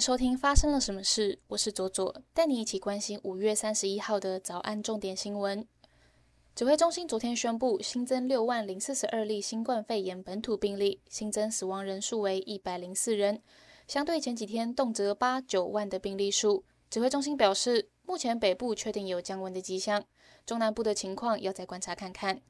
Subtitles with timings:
[0.00, 5.66] 收听发生了什么事，我是左左，带你一起关心五月三十一号的早安重点新闻。
[6.54, 13.42] 指挥中心昨天宣布新增六万零四十二例新冠肺炎本土病例，新增死亡人数为一百零四人，
[13.88, 16.64] 相对前几天动辄八九万的病例数。
[16.88, 20.04] 指挥中心表示，目前北部确定有降温的迹象，
[20.46, 22.40] 中南部的情况要再观察看看。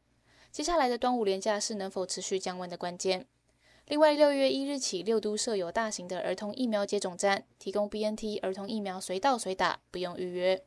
[0.53, 3.27] 接下来的端午连假是能否持续降温的关键。
[3.89, 10.63] 另外，六月一日起，六都设有大型的儿童疫苗接种站，提供 BNT 儿童疫苗随到随打，不用预约。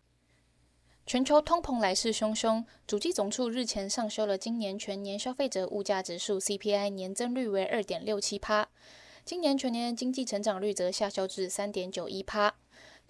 [1.05, 8.69] 全球通膨来势汹汹，主机总处日前上修了今年全年消费者物价指数 CPI 年增率为二点六七帕，
[9.23, 12.55] 今年全年经济成长率则下修至三点九一帕。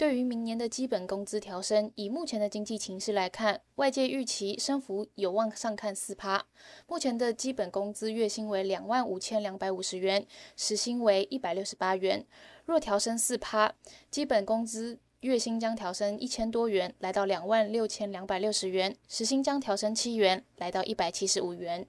[0.01, 6.43] 对于明年的基本工资调升，以目前的经济情势来看，外界预期升幅有望上看四趴。
[6.87, 10.25] 目前的基本工资月薪为两万五千两百五十元，
[10.57, 12.25] 时薪为一百六十八元。
[12.65, 13.75] 若调升四趴，
[14.09, 21.85] 基本工资月薪将调升一千多元，来到两万六千两百六十元，时薪将调升七元，来到一百七十五元。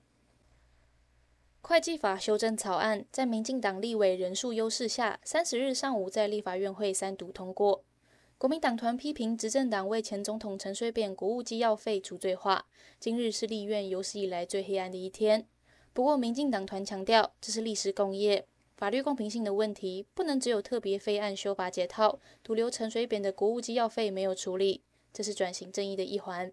[1.62, 7.82] 会计法修正草案在民进党立委人数优势下，三十日上午在立法院会三读通过。
[8.42, 12.66] 国民党团批评执政党为前总统陈水扁国务机要费除罪化，
[12.98, 15.46] 今日是立院有史以来最黑暗的一天。
[15.92, 24.82] 不过，民进党团强调这是历史共业，法律公平性的问题不能只有特别非案修法解套，独留陈水扁的国务机要费没有处理，
[25.12, 26.52] 这是转型正义的一环。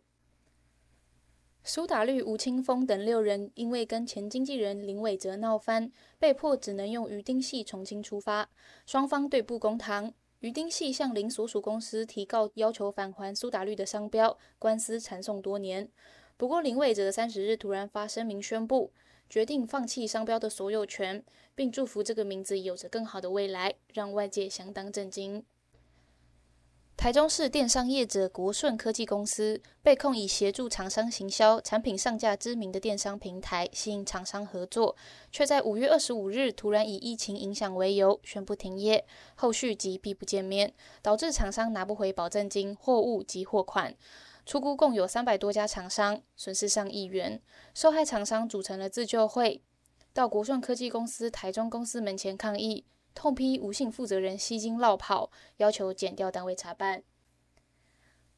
[1.64, 8.52] 苏打绿、吴青峰等六人因为跟前经纪人林伟哲闹翻，被迫只能用鱼丁系重新出发，
[8.86, 10.14] 双方对簿公堂。
[10.40, 15.90] 于丁系向林所属公司提告，要求返还苏打绿的商标，官司缠讼多年。
[16.38, 18.94] 不过林伟则三十日突然发声明宣布，
[19.30, 21.22] 决定放弃商标的所有权，
[21.54, 25.44] 并祝福这个名字有着更好的未来，让外界相当震惊。
[26.99, 34.98] 台中市电商业者国顺科技公司被控以协助厂商行销产品上架知名的电商平台，吸引厂商合作，
[35.32, 39.05] 却在五月二十五日突然以疫情影响为由宣布停业，
[39.36, 43.95] 后续即闭不见面，导致厂商拿不回保证金、货物及货款。
[44.45, 47.42] 出估共有三百多家厂商，损失上亿元。
[47.73, 49.61] 受害厂商组成了自救会，
[50.11, 52.83] 到国顺科技公司台中公司门前抗议。
[53.20, 57.04] 痛批吴姓负责人吸金落跑，要求减掉单位查办。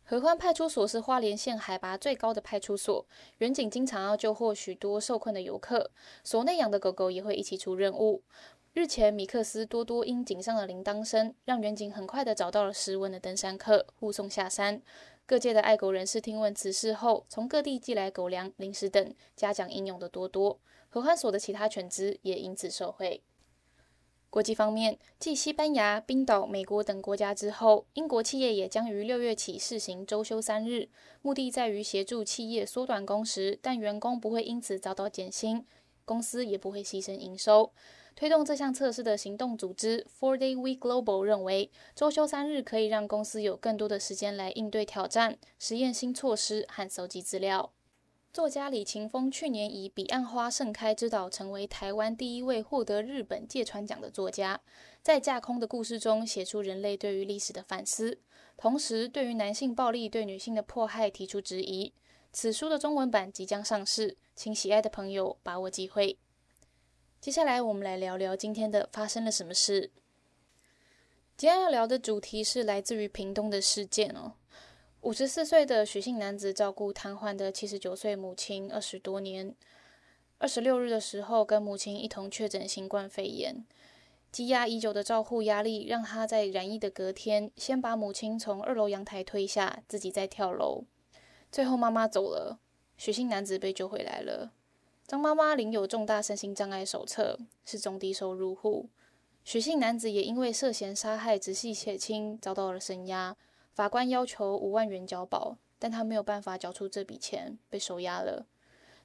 [0.01, 3.05] 合欢派出所是花莲县海拔最高的派出所，
[3.37, 5.91] 远警经常要救获许多受困的游客，
[6.23, 8.23] 所内养的狗狗也会一起出任务。
[8.73, 14.81] 日前，米克斯多多因警上的铃铛声，让远警很快的找到了失温的登山客，护送下山。
[15.27, 20.59] 各界的爱狗人士听闻此事后，从各地寄来狗粮、零食等，嘉奖英勇的多多。
[20.89, 23.21] 合欢所的其他犬只也因此受惠。
[24.31, 30.87] 国际方面，继西班牙、冰岛、美国等国家之后，英国企业也将于六月起试行周休三日，
[31.21, 35.65] 目的在于协助企业缩短工时，但员工不会因此遭到减薪，
[36.05, 37.73] 公司也不会牺牲营收。
[38.15, 47.73] 推动这项测试的行动组织 Four Day Week Global 认为，周休三日可以让公司有更多的时间来应对挑战、实验新措施和搜集资料。
[48.33, 54.61] 作家李勤峰去年以《彼岸花盛开之岛》成为台湾第一位获得日本芥川奖的作家，
[55.01, 58.17] 在架空的故事中写出人类对于历史的反思，
[58.55, 61.93] 同时对于男性暴力对女性的迫害提出质疑。
[62.31, 66.17] 此书的中文版即将上市，请喜爱的朋友把握机会。
[67.19, 69.91] 接下来我们来聊聊今天的发生了什么事。
[71.35, 74.35] 今天要聊的主题是来自于屏东的事件哦。
[75.01, 79.55] 五十四岁的许姓男子照顾瘫痪的七十九岁母亲二十多年。
[80.37, 83.65] 二十六日的时候，跟母亲一同确诊新冠肺炎，
[84.31, 90.83] 积压已久的照护压力让他在染疫的隔天，先把母亲从二楼阳台推下，自己再跳楼。
[91.51, 92.59] 最后妈妈走了，
[92.95, 94.51] 许姓男子被救回来了。
[95.07, 98.87] 张妈妈领有重大身心障碍手册，是中低收入户。
[99.43, 103.35] 许姓男子也因为涉嫌杀害直系血亲，遭到了声押。
[103.73, 108.45] 法官要求五万元交保，但他没有办法缴出这笔钱，被收押了。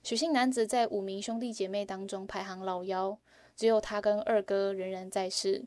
[0.03, 3.19] 许姓男子在五名兄弟姐妹当中排行老幺，
[3.57, 5.65] 只有他跟二哥仍然在世。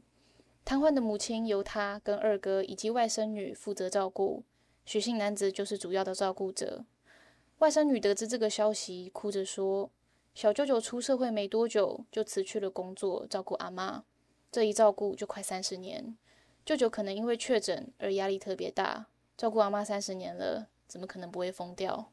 [0.63, 4.44] 瘫痪的母亲由他跟二哥以及外甥女负责照顾，
[4.86, 6.86] 许姓男子就是主要的照顾者。
[7.57, 9.90] 外甥女得知这个消息，哭着说
[10.36, 14.04] ：“小舅舅出社会没多久，就辞去了工作，照顾阿妈，
[14.52, 16.16] 这一照顾就快三十年。”
[16.69, 22.12] 舅舅可能因为确诊而压力特别大，照顾阿妈三十年了，怎么可能不会疯掉？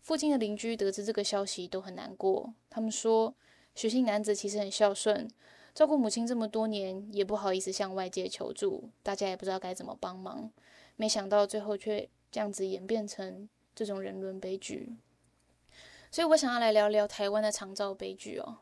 [0.00, 2.54] 附近的邻居得知这个消息都很难过。
[2.70, 3.34] 他们说，
[3.74, 5.28] 许姓男子其实很孝顺，
[5.74, 10.50] 照顾母亲这么多年，也不好意思向外界求助，大家也不知道该怎么帮忙。
[10.96, 14.96] 没想到最后却这样子演变成这种人伦悲剧。
[16.10, 18.60] 所以我想要来聊聊台湾的长照悲剧哦。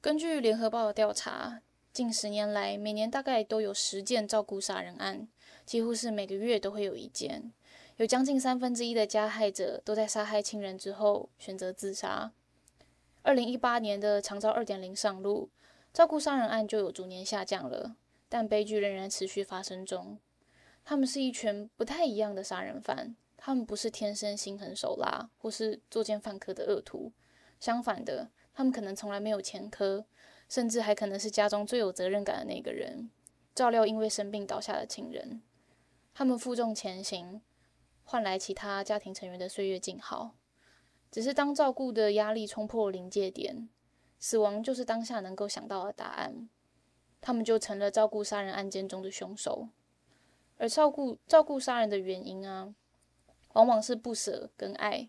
[0.00, 1.62] 根据联合报的调查，
[1.92, 5.28] 近十年来每年大概都有十件照顾杀人案，
[5.66, 7.52] 几乎是每个月都会有一件。
[7.96, 12.32] 有将近三分之一的加害者都在杀害亲人之后选择自杀。
[13.22, 15.50] 二零一八年的长照二点零上路。
[15.92, 17.96] 照顾杀人案就有逐年下降了，
[18.30, 20.18] 但悲剧仍然持续发生中。
[20.86, 27.12] 他们是一群不太一样的杀人犯，他们不是天生心狠手辣或是作奸犯科的恶徒，
[27.60, 30.06] 相反的，他们可能从来没有前科，
[30.52, 33.08] 甚至还可能是家中最有责任感的那个人，
[33.54, 35.40] 照料因为生病倒下的亲人。
[36.12, 37.40] 他们负重前行，
[38.04, 40.34] 换来其他家庭成员的岁月静好。
[41.10, 43.70] 只是当照顾的压力冲破临界点。
[44.18, 46.50] 死亡就是当下能够想到的答案，
[47.22, 49.70] 他们就成了照顾杀人案件中的凶手。
[50.58, 52.74] 而照顾照顾杀人的原因啊，
[53.54, 55.08] 往往是不舍跟爱。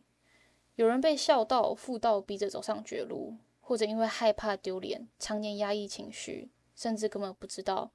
[0.76, 7.92] 有人被孝道、妇道逼着走上绝路，或者因为害怕丢脸，常年压抑情绪，甚至根本不知道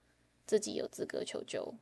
[0.46, 1.74] 自己有资格求救。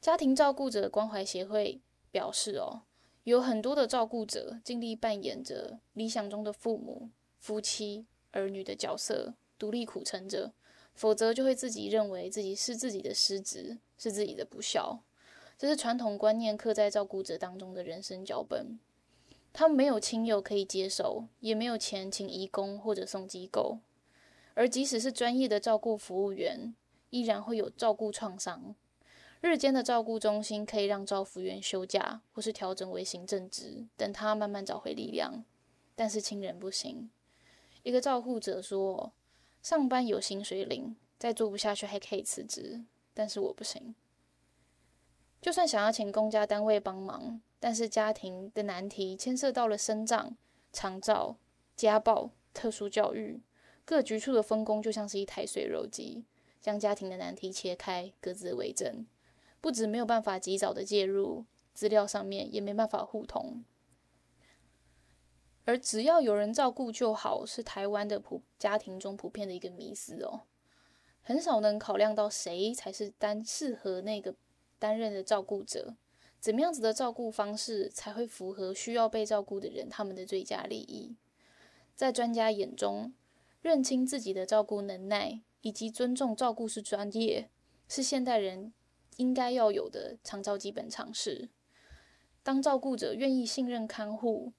[0.00, 1.80] 家庭照顾者关怀协会
[2.10, 2.82] 表示，哦，
[3.22, 7.10] 有很多的照顾者尽力扮演着理想中的父母。
[7.38, 10.52] 夫妻、儿女的角色，独立苦撑着，
[10.94, 15.02] 否则就会自己认为自己是自己的失职，是自己的不孝。
[15.56, 18.78] 这是传统观念刻在照顾者当中的人生脚本。
[19.52, 23.78] 他们没有亲友可以接手，也没有钱请义工或者送机构，
[24.54, 26.74] 而即使是专业的照顾服务员，
[27.10, 28.74] 依然会有照顾创伤。
[29.40, 35.44] 日间的照顾中心可以让照服员休假，或是调整为行政职，等他慢慢找回力量。
[35.94, 37.10] 但是亲人不行。
[37.82, 39.12] 一个照护者说
[39.60, 43.94] ：“上班有薪水领，再做不下去还可以辞职，但是我不行。
[45.40, 50.36] 就算想要请公家单位帮忙，但是家庭的难题牵涉到了生长、
[50.72, 51.36] 长照、
[51.76, 53.40] 家暴、特殊教育，
[53.84, 56.24] 各局处的分工就像是一台碎肉机，
[56.60, 59.06] 将家庭的难题切开，各自为政。
[59.60, 63.62] 不止没有办法及早的介入，资料上面也没办法互通。”
[65.64, 70.40] 而只要有人照顾就好，是台湾的普家庭中普遍的一个迷思哦，
[71.22, 74.34] 很少能考量到谁才是单适合那个
[74.80, 75.94] 担任的照顾者，
[76.42, 81.14] 怎么样子的照顾方式才会符合需要被照顾的人他们的最佳利益。
[81.94, 83.14] 在专家眼中，
[83.60, 87.48] 认清自己的照顾能耐以及尊重照顾是专业，
[87.86, 88.72] 是现代人
[89.18, 91.48] 应该要有的长照基本常识。
[92.42, 94.52] 当照顾者愿意信任看护。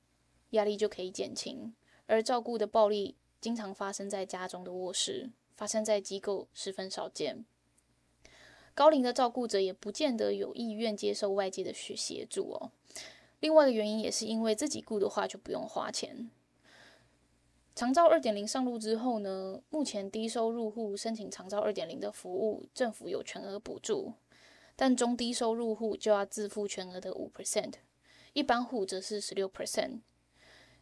[0.52, 1.74] 压力就可以减轻，
[2.06, 7.44] 而照顾的暴力经常发生在家中的卧室，发生在机构十分少见。
[8.76, 12.72] 高龄的照顾者也不见得有意愿接受外界的协协助哦。
[13.40, 16.30] 另外一个原因也是因为自己雇的话就不用花钱。
[17.76, 24.14] 长照二点零上路之后呢，目前低收入户申请长照二点零的服务，政府有全额补助，
[24.76, 27.74] 但中低收入户就要自付全额的五 percent，
[28.34, 30.02] 一般户则是十六 percent。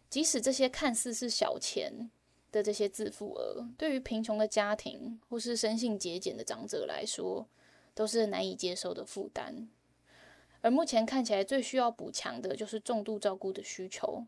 [0.09, 2.11] 即使这些看似是小钱
[2.51, 7.47] 的这些自付额，对于贫穷的家庭或是生性节俭的长者来说，
[7.93, 9.69] 都是难以接受的负担。
[10.61, 14.25] 而目前看起来最需要补强的就是重度照顾的需求。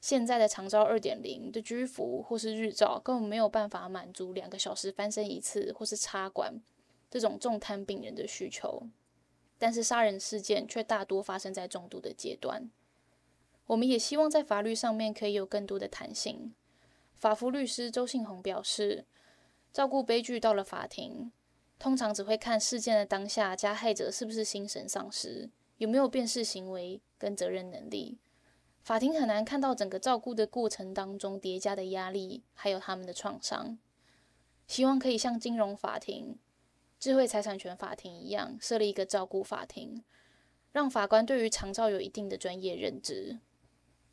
[0.00, 6.60] 现在的长照二点零的居服或是日照，根本没有办法满足两个小时翻身一次或是插管
[7.10, 8.88] 这种重瘫病人的需求。
[9.58, 12.70] 但是杀人事件却大多发生在重度的阶段。
[13.66, 16.54] 我们也希望在法律上面可以有更多的弹性。
[17.16, 19.06] 法服律师周信宏表示，
[19.72, 21.32] 照顾悲剧到了法庭，
[21.78, 28.18] 通常只会看事件的当下，加害者是不是心神丧失，有没有辨识行为跟责任能力。
[28.82, 33.78] 法庭很难看到整个照顾的过程当中叠加的压力，还有他们的创伤。
[34.66, 36.38] 希望可以像金融法庭、
[36.98, 40.02] 智慧财产权法庭一样，设立一个照顾法庭，
[40.72, 43.40] 让法官对于长照有一定的专业认知。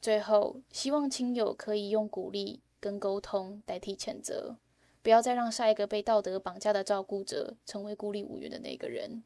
[0.01, 4.57] 最后，希望亲友可以用鼓励跟沟通代替谴责，
[5.03, 9.21] 不要再让下一个被道德绑架的照顾者成为孤立无援的那个人。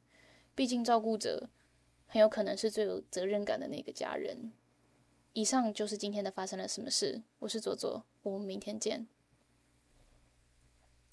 [0.55, 1.49] 毕竟，照顾者
[2.07, 4.51] 很有可能是最有责任感的那个家人。
[5.33, 7.21] 以上就是今天的发生了什么事。
[7.39, 9.07] 我是左左，我们明天见。